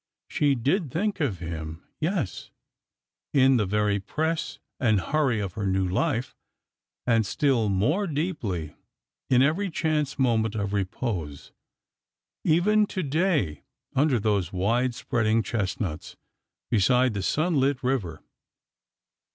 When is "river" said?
17.83-18.23